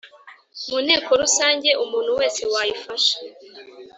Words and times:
mu 0.69 0.77
Nteko 0.85 1.09
Rusange 1.21 1.69
umuntu 1.83 2.11
wese 2.19 2.41
wayifasha 2.53 3.15